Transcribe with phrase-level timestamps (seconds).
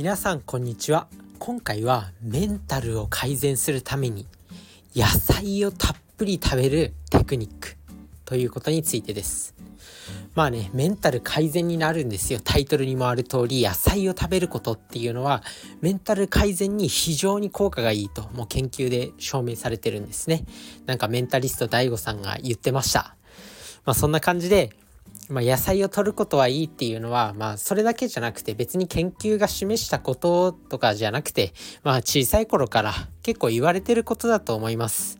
[0.00, 1.08] 皆さんこんにちは。
[1.38, 4.26] 今回はメンタルを改善するために
[4.96, 7.76] 野菜をたっぷり食べるテクニック
[8.24, 9.54] ということについてです。
[10.34, 12.40] まあねメンタル改善になるんですよ。
[12.42, 15.42] タイトルにもある通り野菜を食べることっていうのは
[15.82, 20.46] メンタル改善に非常に効果がいいともう研究で証明されてるんですね。
[20.86, 23.16] なんかメンタリスト DAIGO さんが言ってました。
[23.84, 24.70] まあそんな感じで
[25.30, 31.52] まあ、野菜を摂ることはいいっていうのは、まあ、それだけじゃなくて別に研究が示したこととかじゃなくて、
[31.84, 35.18] まあ、小さい頃から結構言われてることだと思います。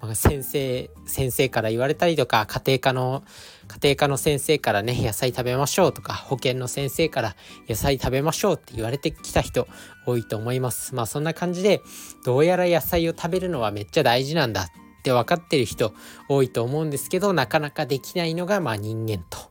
[0.00, 3.24] まあ、先生、先生から言われたりとか、家庭科の、
[3.66, 7.36] 家庭科の先生からね、野菜食べましょうとか、保健の先生から
[7.68, 9.66] 野菜食べましょうって言われてきた人
[10.06, 10.94] 多いと思います。
[10.94, 11.82] まあそんな感じで、
[12.24, 14.66] どうやら野菜を食べるのはめっちゃ大事なんだっ
[15.02, 15.92] て分かってる人
[16.28, 19.47] 多いと思うんですけど、なかなかできないのがまあ人間と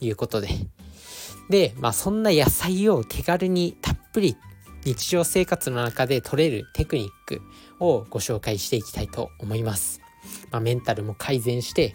[0.00, 0.48] いうことで。
[1.50, 4.36] で、まあそんな野菜を手軽にたっぷり
[4.84, 7.42] 日常生活の中で取れるテクニック
[7.80, 10.00] をご紹介していきたいと思います。
[10.50, 11.94] まあ、メンタルも改善して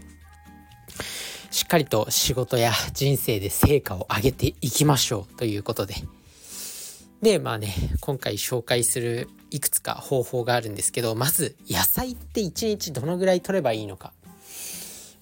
[1.53, 5.93] しっかりと仕事や人生で成果を上げていきましょうということで。
[7.21, 14.13] で、まあね、今回紹介するいくつか方法があるんですけど、まず野菜って1日どのぐらい取ればいいのか。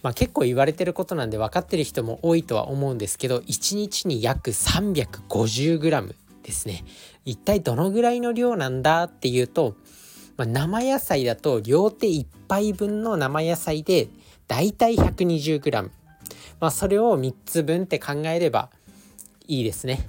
[0.03, 6.83] まあ、結構言われてることなんで分かってる人も多いとは思うんですけど1日に約 350g ですね。
[7.23, 9.75] 一体どのぐらいの量なんだっていうと、
[10.37, 14.07] まあ、生野菜だと両手1杯分の生野菜で
[14.47, 15.89] だいたい 120g
[16.59, 18.69] まあそれを3つ分って考えれば
[19.47, 20.07] いいですね。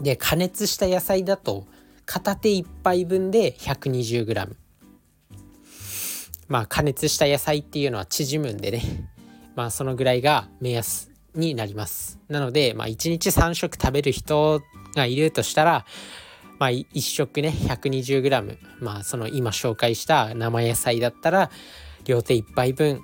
[0.00, 1.66] で加熱した野菜だと
[2.06, 4.54] 片手1杯分で 120g
[6.50, 8.82] まあ加熱した野菜っていうのは縮むんでね。
[9.54, 12.18] まあそのぐらいが目安になります。
[12.28, 14.60] なのでまあ1日3食食べる人
[14.96, 15.86] がいるとしたら
[16.58, 21.50] まあ1食ね 120g まあその今紹介した生野菜だったら
[22.04, 23.00] 両手1杯分。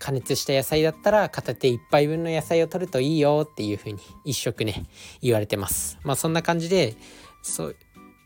[0.00, 4.84] 加熱した野菜だったら片手1杯分の野菜を取るといいよっていう風に1食ね
[5.22, 5.98] 言われてます。
[6.02, 6.94] まあそんな感じで
[7.42, 7.76] そう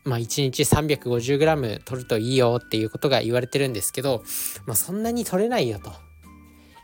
[0.03, 4.23] まあ、1日 350g 取るといいよっていうことが言われてるんですけど、
[4.65, 5.91] まあ、そんなに取れないよと。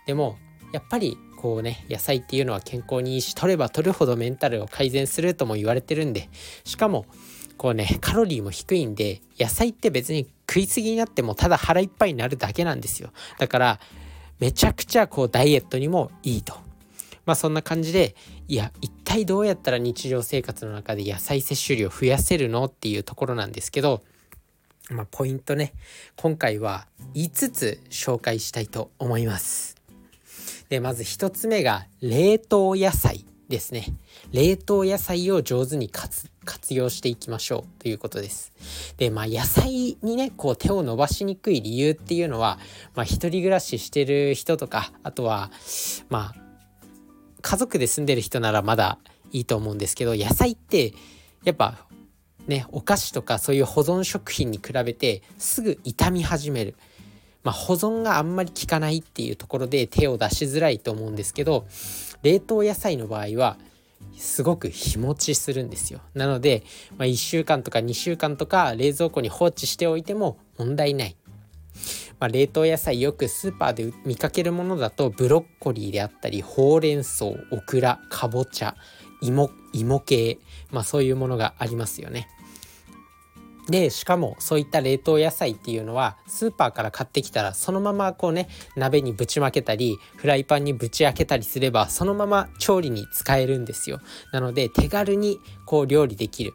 [0.05, 0.37] でも
[0.71, 6.29] やっぱりこうね野菜っていうのは健康にいいし取れば取るほどメンタルを改善するとも言われてるんで
[6.63, 7.05] しかも
[7.57, 13.79] こうねカロリーも低いんで野菜って別に食い過ぎになってもただ腹いっぱいになるだけなんですよだから
[14.39, 16.55] めちゃくちゃこうダイエットにもいいと
[17.25, 18.15] まあそんな感じで
[18.47, 24.03] いや一体どうやったら日常生活の中で野菜摂取量増やせるのっていうところなんですけど
[24.89, 25.73] まあポイントね。
[26.15, 29.77] 今回は5つ紹介したいと思います。
[30.69, 33.87] でまず1つ目が冷凍野菜ですね。
[34.31, 36.29] 冷凍野菜を上手に活
[36.69, 38.51] 用していきましょうということです。
[38.97, 42.59] でまあ野菜にねこう手を伸ばしにくい理由っていうのは
[42.93, 45.49] まあ一人暮らししてる人とかあとは
[46.09, 46.44] まあ
[47.45, 48.97] 家族で住んでる人ならまだ
[49.31, 50.93] いいと思うんですけど野菜って
[51.43, 51.77] やっぱ
[52.47, 56.75] ねお菓子とかそういう保存食品に比べてすぐ傷み始める。
[57.43, 61.67] まあ、保存があんまり効かないっていうところで手を出しづらいと思うんですけど
[62.23, 63.57] 冷凍野菜の場合は
[64.17, 66.63] すごく日持ちするんですよなので、
[66.97, 71.15] まあ、1週間とか2週間とか冷蔵庫に放置しておいても問題ない
[72.19, 78.75] まあ、冷凍野菜よくスーパーで見かけるものだとブロッコリーであったりほうれん草オクラかぼちゃ
[79.21, 80.39] 芋芋系、
[80.71, 82.27] まあ、そういうものがありますよね。
[83.67, 94.01] でしかもそういった冷凍野菜っていうのはスーパーから買ってきたらそのままこうね鍋にぶちまけたりフライパンにぶち開けたりすればそのまま調理に使えるんですよ
[94.31, 96.53] なので手軽にこう料理できる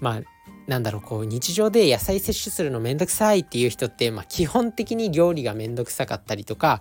[0.00, 0.33] まあ
[0.66, 6.80] なんだろうこう日常で野菜摂取するのめんどくさいっていう人って、まあ、基本的に料理がめんどくさかったりとか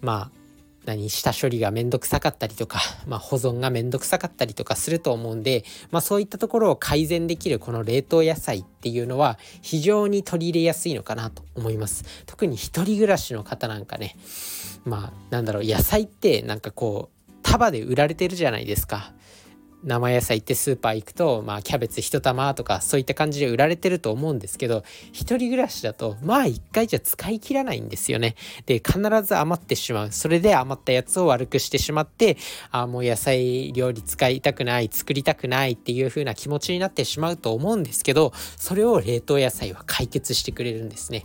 [0.00, 0.46] まあ
[0.86, 12.04] 何下処理がめんどくさかったりとか、まあ、保存がめんどくさかったりとかすると思うんで、まあ、そういったところを改善できるこの冷凍野菜っていうのは非常に取り入れやすいのかなと思います。
[12.24, 14.16] 特に一人暮らしの方なんかね
[14.84, 19.12] まあなんだろう野菜ってなんかこう束で売られてるじゃないですか。
[19.86, 28.34] 生野菜ってスーパー行くと、まあ、キャベツ1玉とかそういった感じで売られてると思うんですけど一人暮らしだとまあ1回じゃ使い切らないんですよね。
[28.66, 32.36] で必ず余ってしまうそれで余ったやつを悪くしてしまって
[32.72, 41.24] あもう野菜料理使いたくない作りたくないっていう風な気持ちになってしまうと思うんですけどそれを冷凍野菜は解決してくれるんですね。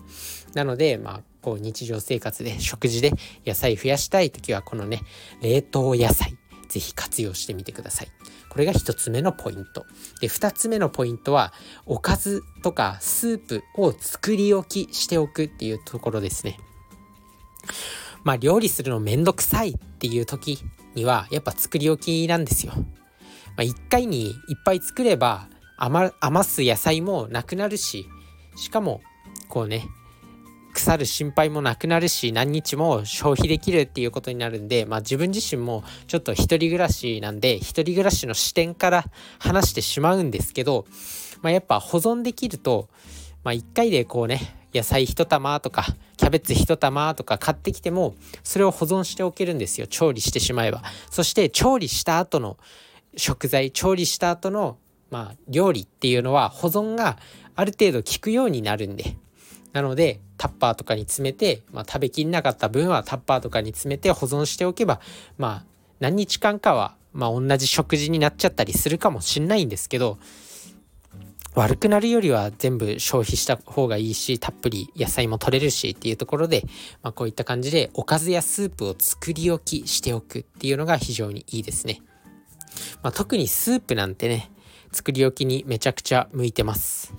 [0.53, 3.13] なのでまあこう日常生活で食事で
[3.45, 5.01] 野菜増やしたい時はこのね
[5.41, 6.37] 冷凍野菜
[6.71, 8.07] ぜひ活用してみてください。
[8.49, 9.85] これが1つ目のポイント。
[10.21, 11.53] で、2つ目のポイントは、
[11.85, 16.57] おかずとかスープを作り置きしておくっていうところですね。
[18.23, 20.59] まあ、料理するのめんどくさいっていう時
[20.95, 22.71] には、やっぱ作り置きなんですよ。
[22.75, 22.83] ま
[23.59, 24.33] あ、1回にいっ
[24.65, 28.07] ぱい作れば余、余す野菜もなくなるし、
[28.55, 29.01] しかも、
[29.49, 29.87] こうね、
[30.71, 39.05] 腐る心配もなくなるし何日も消費できるっていうことになるんで、まあ、自分自身もちょっと一人暮らしなんで一人暮らしの視点から
[39.39, 40.85] 話してしまうんですけど、
[41.41, 42.89] まあ、やっぱ保存できると、
[43.43, 45.85] まあ、1回でこうね野菜1玉とか
[46.17, 50.81] キャベツ1玉とか買ってきてもそれを保存しておけるんですよ調理してしまえば。
[51.09, 52.57] そして調理した後の
[53.17, 54.77] 食材調理した後の
[55.09, 57.17] まあ料理っていうのは保存が
[57.55, 59.17] ある程度効くようになるんで。
[59.73, 64.99] なのでタッパーとかに詰めて、まあ、食べきんなかった分はタッパーとかに詰めて保存しておけば
[65.37, 65.65] まあ
[65.99, 70.17] 何日間かはまあ同じ食事になっちゃったりするかもしんないんですけど
[71.53, 76.63] 悪くなるよりは全部消費した方がいいしたっぷり野菜も取れるしっていうところで、
[77.03, 82.01] まあ、こういった感じでおかずやスープを作り置きしておくっていうのが非常にいいですね。
[83.03, 84.49] まあ、特にスープなんてね
[84.93, 87.13] 作り置きにめちゃくちゃ向いてます。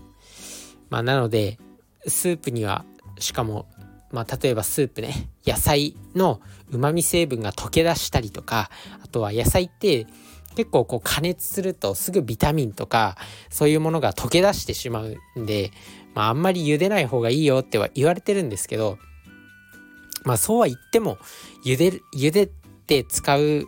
[0.88, 1.58] まあ、なので
[2.06, 2.84] スープには
[3.19, 3.66] しかも、
[4.10, 6.40] まあ、例えばスープね野菜の
[6.70, 8.70] うまみ成分が溶け出したりとか
[9.02, 10.06] あとは野菜って
[10.54, 13.16] 結構こう加熱するとすぐビタミンとか
[13.50, 15.70] そういうものが溶け出してしまうんで、
[16.14, 18.99] まあ、あんまり茹でない方がいいよっては言われてるんですけど
[20.25, 21.19] まあそうは言っても
[21.64, 22.50] 茹で茹で
[22.87, 23.66] て使う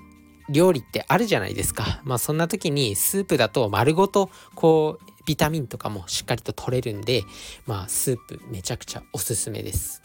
[0.48, 2.00] 料理ってあるじゃないですか。
[2.04, 7.22] まあそんな時にスープだと丸ごとこうビタミンとかもしっかりと取れるんで、
[7.66, 10.02] まあ、スープめちゃくちゃおすすめです。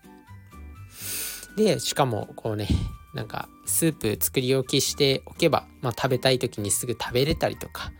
[1.57, 2.67] で、しかも、こうね、
[3.13, 7.91] なんか、スープ作り置きしておけば、まあ、食べたい時にすぐ食べれたりとか、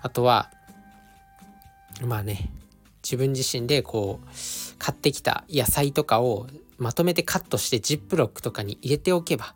[0.00, 0.50] あとは、
[2.02, 2.50] まあね、
[3.02, 4.28] 自分自身でこう、
[4.78, 6.46] 買ってきた野菜とかを
[6.78, 9.54] まとめてカットしてジップロックとかに入れておけば、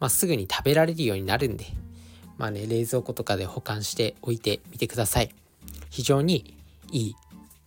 [0.00, 1.66] まあ、すぐに食べられるようになるんで、
[2.36, 5.30] まあね、冷蔵庫とかで保管しておいてみてください。
[5.90, 6.54] 非常に
[6.92, 7.16] いい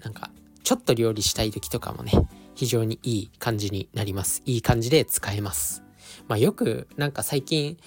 [0.04, 0.32] なんか
[0.64, 2.12] ちょっと料理したい時とかもね
[2.56, 4.42] 非常にいい感じになります。
[4.46, 5.84] いい感じで使えます。
[6.28, 7.78] まあよくなんか最近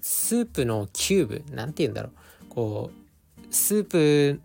[0.00, 2.12] スープのキューブ何て言うんだろう。
[2.48, 4.40] こうスープ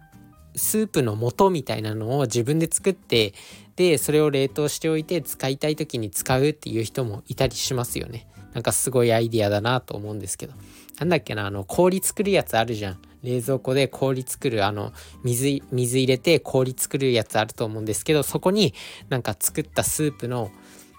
[0.56, 3.34] スープの素みたいなのを自分で作って
[3.76, 8.28] でそれを冷凍しておいて使いたい時に使うっていう人もいたりしますよね。
[8.54, 10.54] なんかすごいアイディアだなと思うんですけど。
[11.00, 12.98] なんだっけなあの氷作るやつあるじゃん。
[13.24, 14.94] 冷蔵庫で氷作るあの
[15.24, 18.74] 水水入れて氷作るやつあると思うんですけどそこに
[19.10, 20.52] なんか作ったスープの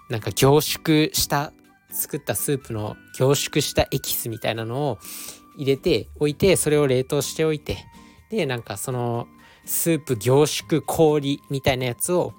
[0.09, 1.51] なんか凝縮した
[1.91, 4.99] 作ったスープの凝縮したエキスみたいなのを
[5.57, 7.77] 入れておいてそれを冷凍しておいて。
[8.29, 9.27] でなんかその
[9.65, 12.33] スープ凝縮氷みたいなやつを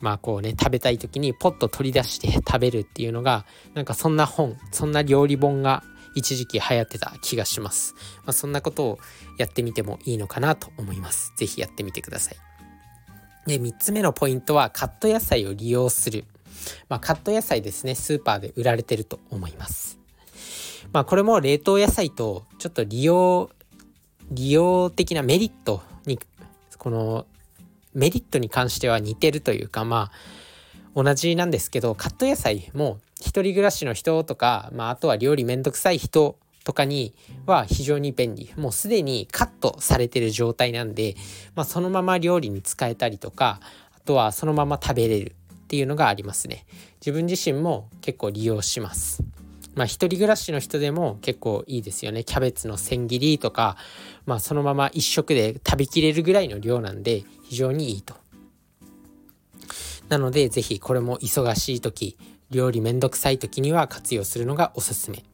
[0.00, 3.44] まあこうね食べたい時にポッと取り出して食べるっていうのが
[3.74, 5.82] なんかそんな本そんな料理本が
[6.14, 7.94] 一時期流行ってた気がします。
[8.24, 8.98] まあ、そんなことを
[9.38, 11.32] やってみてもいいのかなと思います。
[11.36, 12.36] 是非やってみてください。
[13.46, 16.24] で、3つ目のポイントはカット野菜を利用する。
[16.88, 19.98] まあ、カット野菜ですね、スーパーで売られてると思います。
[20.92, 23.50] まあ、これも冷凍野菜とちょっと利用、
[24.30, 26.18] 利用的なメリットに、
[26.76, 27.26] この
[27.94, 30.10] メリットに関しては似てるというか、ま
[30.94, 37.14] あ、同じなんですけどカット野菜も一人暮らしの人とか、まあ、あとは料理めんどくさい人とかに
[37.46, 38.52] は非常に便利。
[38.56, 41.16] もうすでにカットされてる状態なんで、
[41.54, 43.60] まあ、そのまま料理に使えたりとか
[43.96, 46.66] あとはそのまま食べれるっていうのがありますね。
[47.00, 49.22] 自分自身も結構利用します。
[49.74, 53.76] まあ一人暮らしの人でも結構いいですよねキャベツの千切りとか
[54.26, 58.14] まあそのまま一食で食べきれるぐらいの量なんで非常にいいと
[60.08, 62.18] なので是非これも忙しい時
[62.50, 65.24] 料理めんどくさい時には活用するのがおすすめ。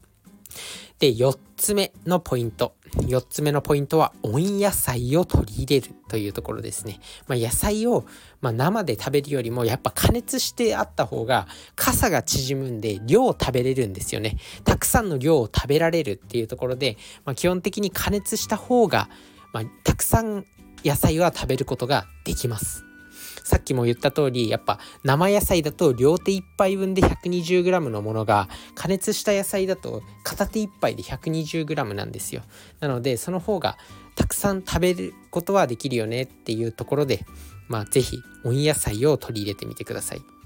[0.99, 2.75] で、4つ目のポイント。
[2.95, 6.99] 4つ目のポイントは温野菜を取り入れるというところですね。
[7.27, 8.05] まあ、野菜を、
[8.41, 14.37] まあ、生で食べるよりもやっぱ加熱してあった方が傘が縮むんで量を食べれるんですよね。
[14.63, 19.09] たくさんの量を食べられるっていうところで、まあ、基本的に加熱した方が、
[19.53, 20.45] またくさん
[20.83, 22.86] 野菜は食べることができます。
[23.47, 32.41] さっきも言った通りやっぱ生野菜だと両手1杯分で 120g のものが加熱した野菜だと片手1杯で 120g なんですよ。
[32.81, 33.77] なのでその方が
[34.15, 37.25] たくさん食べることはできるよねっていうところで
[37.69, 40.36] まあ是非温野菜を取り入れてみてください。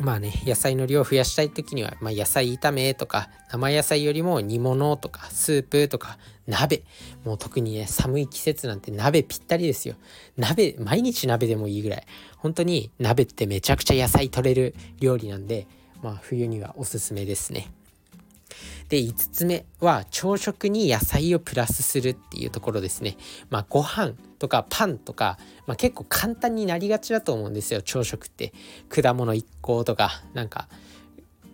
[0.00, 6.82] まあね野菜の量を増やしたい時には、まあ、野菜炒めとか生野菜よりも煮物とかスープとか鍋。
[7.24, 9.94] もう特にね寒い季節なんて鍋ぴったりですよ。
[10.36, 12.06] 鍋毎日鍋でもいいぐらい。
[12.38, 15.66] 本当に鍋ってめちゃくちゃ野菜取れる料理なんで
[16.02, 17.70] まあ冬にはおすすめですね。
[18.90, 23.16] で5つ目は朝食に野菜をプラスするっていうところですね。
[23.48, 28.52] まあご飯とかパンとか、まあ、結構簡単になりがちだと思うんですよ朝食って。
[28.88, 30.68] 果物1個とかなんか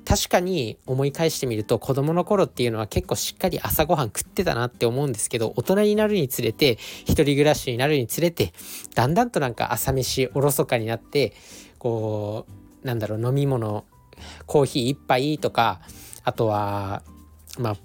[0.06, 8.52] 確かに思い返してみると子供の頃っていうのは結構しっかり朝ごはん食ってたなって思うんですけど大人になるにつれて一人暮らしになるにつれて
[8.94, 11.34] だんだんとなんか朝飯おろそかになって
[11.78, 12.46] こ
[12.82, 13.84] うなんだろう飲み物
[14.46, 15.80] コーヒー1杯とか
[16.22, 17.02] あとは
[17.58, 17.76] まあ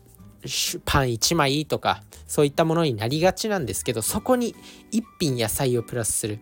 [0.85, 4.55] パン1枚とかそういったものになりがちなんですけどそこに
[4.91, 6.39] 1品野菜をプラスする。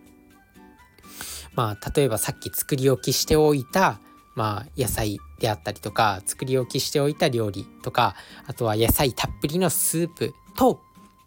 [1.54, 4.00] まあ例えばさっき作り置きしておいた
[4.36, 8.14] まあ野菜であったりとか作り置きしておいた料理とか
[8.46, 10.80] あとは野菜たっぷりのスープと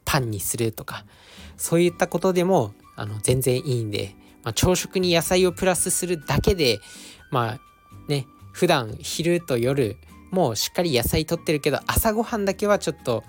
[0.06, 1.06] パンにするとか
[1.58, 6.80] そういったことでもあの全然いいんで、まあ、朝食に野菜をプラスするだけで
[7.32, 7.60] まあ
[8.08, 9.98] ね普段昼と夜
[10.34, 13.24] もうしっかり野菜とってるけど朝ごはんだけはちょっと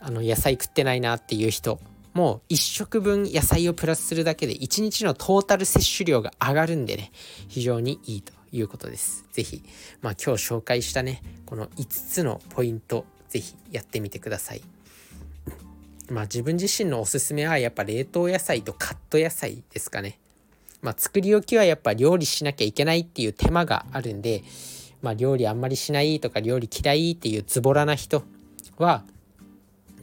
[0.00, 1.78] あの野菜食ってないなっていう人
[2.14, 7.12] もう1食分野菜をプラスするだけで1日のトータル摂取量が上がるんでね
[7.48, 9.26] 非常にいいということです。
[9.30, 9.62] 是非
[10.00, 14.62] まあ今日紹介したねこの5つのポイント是非やってみてください。
[16.10, 20.18] まあ自分自身のおすすめはやっぱ冷凍野菜とカット野菜ですかね。
[20.80, 24.44] まあ作り置きはやっぱ料理しなきゃいけないっていう手間があるんで、
[25.02, 28.22] まあ料理あんまりしないとか料理嫌いっていうズボラな人
[28.78, 29.04] は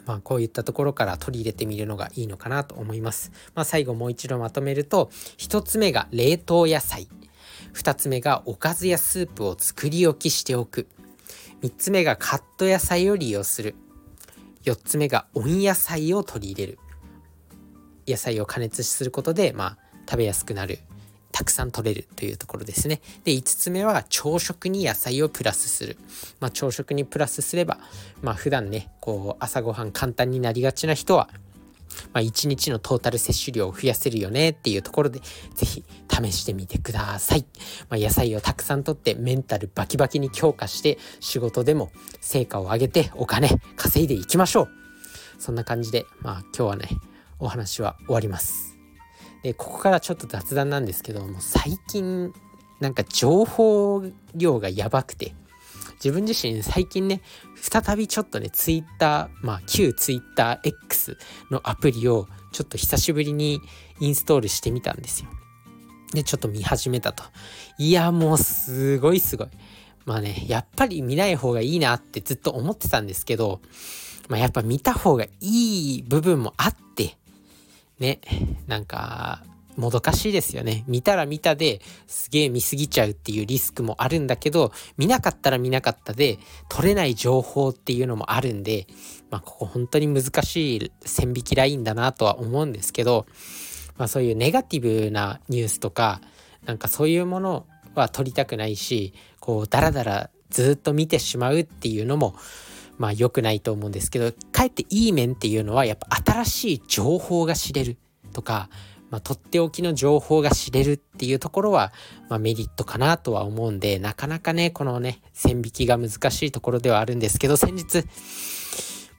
[0.06, 3.32] まあ、こういったところから取り入れてみるのがいいのかなと思います。
[3.56, 7.08] まあ、最後もう一度まとめると1つ目が冷凍野菜。
[7.74, 10.88] 2つ目がおかずやスープを作り置きしておく。
[11.62, 13.76] 3つ目がカット野菜を利用する。
[14.64, 16.80] 4つ目が温野菜を取り入れる。
[18.08, 20.80] 野菜を加熱することで、まあ、食べやすくなる。
[21.36, 23.02] たくさん取れるというところですね。
[23.26, 25.98] で、5つ目は朝食に野菜をプラスする。
[26.40, 27.78] まあ、朝食にプラスすれば、
[28.22, 31.28] まあ、普段ね、こう、朝ごはん簡単になりがちな人は、
[32.14, 35.20] まあ、1日のトータル摂取量を増やせるよねっていうところで、
[35.56, 37.46] 是非試してみてください。
[37.90, 44.70] まあ、野菜をたくさんとってメンタルバキバキに強化して仕事でも成果を上げてお金稼いでいきましょう。
[45.38, 46.88] そんな感じで、まあ今日はね、
[47.40, 48.75] お話は終わります。
[49.46, 52.34] でここからちょっと雑談なんですけども最近
[52.80, 55.36] なんか情報量がやばくて
[56.04, 57.22] 自分自身最近ね
[57.56, 61.18] 再びちょっとね Twitter まあ旧 TwitterX
[61.52, 63.62] のアプリをちょっと久しぶりに
[64.00, 65.30] インストールしてみたんですよ。
[66.12, 67.24] でちょっと見始めたと。
[67.78, 69.48] いやもうすごいすごい。
[70.06, 73.62] まあねやっぱり見ない方がいいなってずっと思ってたんですけど、
[74.28, 77.16] まあ、やっぱ見た方がいい部分もあって
[78.00, 78.20] ね、
[78.68, 79.44] なんか、
[79.78, 80.84] もどかしいですよね。
[80.88, 88.88] 見たら見たですげえ見すぎちゃうっていうリスクもあるんだけど、見なかったら見なかったで、取れない情報っていうのもあるんで、
[89.30, 93.26] まあ、ここ本当に難しい線引きラインだなとは思うんですけど、
[93.98, 96.22] まあ、そういうネガティブなニュースとか、
[96.66, 102.36] なんかそういうものは取りたくないし、こう、だらだらずっと見てしまうっていうのも、
[102.98, 107.98] まあ良くないと思うんですけどかえっていい面っていうのはやっぱ新しい情報が知れる
[108.34, 108.70] とか、
[109.10, 111.92] まあ、とっておきの情報が知れるっていうところは、
[112.30, 118.04] まあ、メリットかなとは思うんでなかなかねこのね線引きが難しいところではあるんですけど先日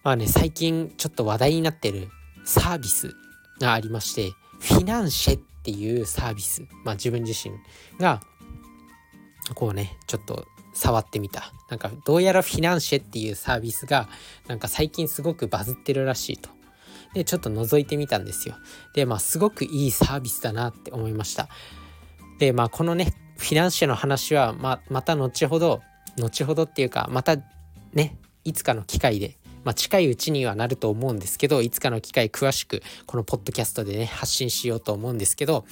[0.03, 2.09] まあね最近ちょっと話題になってる
[2.45, 3.15] サービス
[3.61, 7.55] がありましてフィナンシェっていうサービスまあ自分自身
[7.99, 8.21] が
[9.55, 11.53] こうねちょっと触ってみた。
[11.71, 14.09] なんかどうやらフィナンシェっていうサービスが
[14.47, 16.51] なんか最近すごくバズってるらしいと。
[17.15, 18.57] で、ちょっと覗いてみたんですよ。
[18.95, 21.49] で、まあすごくいいサービスだなって思いました。
[22.39, 25.83] で、まあこのね、フィナンシェの話はままた後ほど、
[26.19, 27.37] 後ほどっていうかまた
[27.93, 35.65] ね、いつかの機会でまあ、近いうちにはなると思うんですけどいつかの機会詳しくこのポッドキャストでね発信しようと思うんですけど、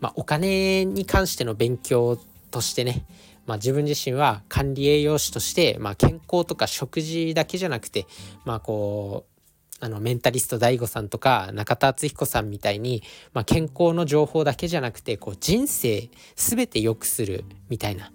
[0.00, 2.18] まあ、お金に関しての勉強
[2.50, 3.06] としてね
[3.48, 8.06] まあ、自分自身は管理栄養士として、まあ、健康とか食事だけじゃなくて、
[8.44, 9.38] まあ、こう
[9.80, 13.02] あのメンタリスト DAIGO さんとか中田敦彦さんみたいに、
[13.32, 18.12] まあ、健康の情報だけじゃなくてこう人生全て良くするみたいな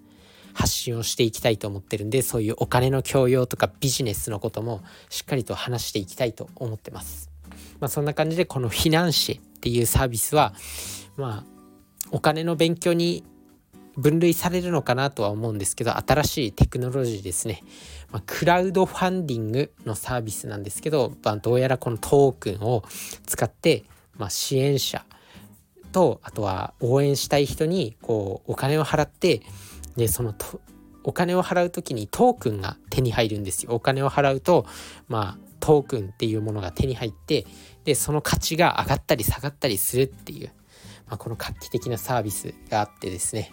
[0.54, 7.32] 発信をしていきたいと思ってるんでそういうお金の教養とかビジネスのこともしっかりと話していきたいと思ってます。
[7.80, 10.54] まあ、そんな感じでこのフィナンシェっていうサービスは
[11.18, 11.54] まあ
[12.12, 13.24] お金の勉強に
[13.98, 17.64] 分類されるのかなとは思うんですけど新しいテクノロジーですね、
[18.12, 22.84] まあ、クラウドファンディングのサービスなんですけど、まあ、どうやらこのトークンを
[23.26, 23.84] 使って、
[24.18, 25.06] まあ、支援者
[25.92, 29.42] とあとは応援したい人にこうお金を払って
[29.96, 30.60] でそのと
[31.04, 33.74] お金を払う時にトークンが手に入るんですよ。
[33.74, 34.66] お金を払うと
[35.08, 37.46] まあトークンっていうものが手に入って
[37.86, 40.52] でその価値が上がったり下がったりするっていう、
[41.08, 43.52] まあ、この画期的なサービスがあってですね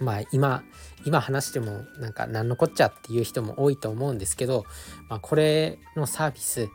[0.00, 0.64] まあ今
[1.04, 4.64] 今話してもなんか何のこっちゃっていう人も多いと思うんですけど、
[5.08, 6.68] まあ、これのサービス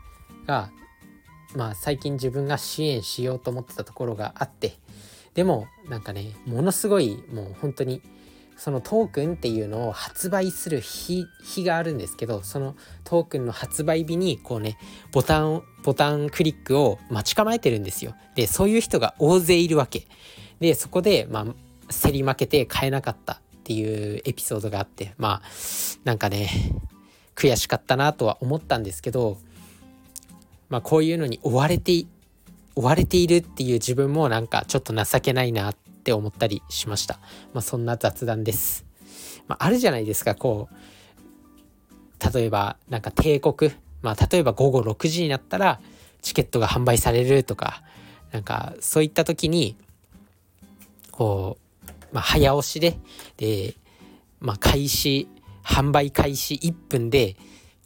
[0.46, 0.70] が
[1.54, 4.74] まあ最近自分が支援しようと思ってたところがあって
[5.34, 8.02] でもなんかねものすごいもう本当に
[8.56, 11.26] そのトークンっていうのを発売する日
[11.64, 14.76] があるんですけどそのトークンの発売日にこうね
[15.12, 18.14] ボタンボタンクリックを待ち構えてるんですよ。
[18.34, 20.06] でそういう人が大勢いるわけ。
[20.60, 21.46] でそこでまあ
[21.90, 25.48] 競り負けて買えなかったっていうエピソードがあってまあ
[26.04, 26.50] なんかね
[27.34, 29.38] 悔しかったなとは思ったんですけど
[30.68, 32.06] まあこういうのに追われて
[32.74, 37.18] 追われているっていう自分もなんかちょっと情けないなって思ったりしました。
[37.52, 38.86] まあ、そんな雑談です。
[39.48, 45.80] まあ、あるじゃないですか、こう、例えばなんか帝国、まあ、例えば午後6時になったら
[46.22, 47.82] チケットが販売されるとか、
[48.32, 49.76] なんかそういった時に、
[51.10, 51.69] こう、
[52.12, 52.98] まあ、早押しで、
[53.36, 53.74] で、
[54.40, 55.28] まあ、開始、
[55.64, 57.36] 販売開始1分で、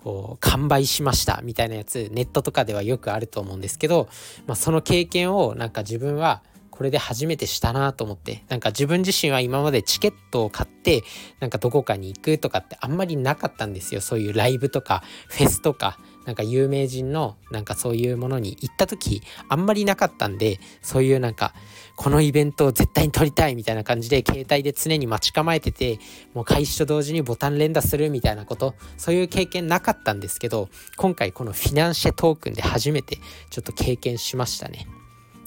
[0.05, 4.09] こう完売しましたみたいなやつネットとかではよくあると思うんですけど、
[4.47, 11.05] まあ、その経験をなんか自分はこれで初めてしたなと思ってなんか自分自身は今までチケットを買って
[11.41, 14.01] なんかどこかに行くとかってあんまりなかったんですよ。
[14.01, 21.55] そういうライブとかフェスとかなんか有名人のなんかそういうものに行った時あんまりなかったんでそういうなんか
[21.97, 25.99] このイベントを絶対に撮りたいみたいな感じで携帯で常に待ち構えてて
[26.33, 33.19] もう開始と同時にボタン連打するみたいなことそういう経験なかったんですけど今回このフィナンシェトークンで初めて
[33.51, 34.87] ちょっと経験しましたね。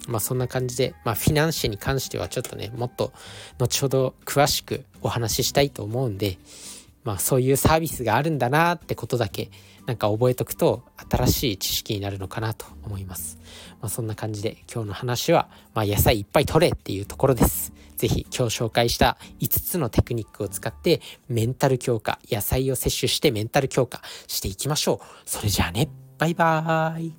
[0.07, 3.11] まあそんな感じで、まあフィナンシェに関してはちょっとね、もっと
[3.59, 6.37] 後ほど詳しくお話ししたいと思うんで、
[7.03, 9.49] まあそういうサービスがあるんだなってことだけ
[9.87, 13.39] なんか覚えとくと新しい知識になるのかなと思います。
[13.81, 17.73] まあ、そんな感じで今日の話は、まあ、野菜いっぱい取れっていうところです。
[17.95, 25.05] 是非今日紹介した5つのテクニックを使ってメンタル強化、野菜を摂取してメンタル強化していきましょう。
[25.25, 27.13] それじゃあね、バイバーイ。